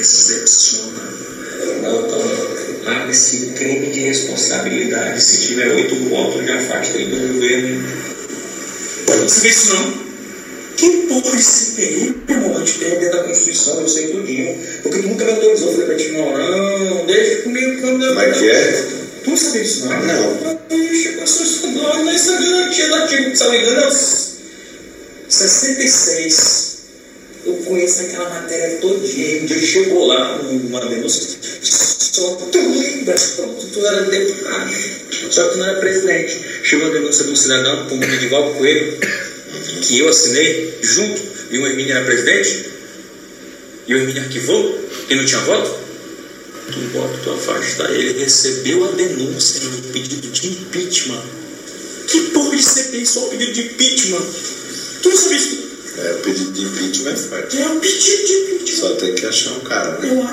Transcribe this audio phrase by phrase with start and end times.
[0.00, 1.12] excepcional.
[1.78, 2.08] Então,
[2.86, 5.22] há esse crime de responsabilidade.
[5.22, 8.10] Se tiver oito votos, já afasta ele do governo.
[9.06, 10.10] Você vê isso não?
[10.76, 14.58] Que porra de CPI, irmão, a gente tem dentro da Constituição, eu sei tudinho.
[14.82, 18.18] Porque nunca me autorizou, falei pra ti, não, não, deixa comigo quando eu.
[18.18, 18.86] É que é?
[19.22, 20.02] Tu não sabia disso, não?
[20.02, 20.60] Não.
[20.70, 23.90] Ixi, passou isso não, sabia, não tinha, não tinha, se não me engano, é
[25.28, 26.69] 66.
[27.50, 29.42] Eu conheço aquela matéria todinha.
[29.42, 34.72] Um dia chegou lá uma denúncia, só tu lembra, pronto, tu era deputado,
[35.30, 36.40] só que não era presidente.
[36.62, 38.98] Chegou a denúncia de um cidadão, como Edivaldo Coelho,
[39.82, 41.20] que eu assinei junto,
[41.50, 42.66] e o Hermínio era presidente,
[43.88, 44.78] e o Hermínio arquivou,
[45.08, 45.80] e não tinha voto.
[46.70, 51.24] Tu bota, tu afasta ele, recebeu a denúncia do pedido de impeachment.
[52.06, 54.24] Que porra de CPI só o pedido de impeachment?
[55.02, 55.69] Tu não sabe isso?
[56.00, 57.60] É, o pedido de impeachment é forte.
[57.60, 58.76] É um pedido de impeachment.
[58.76, 60.10] Só tem que achar um cara, né?
[60.10, 60.28] Eu acho